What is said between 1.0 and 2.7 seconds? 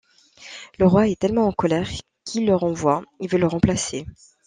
est tellement en colère qu'il le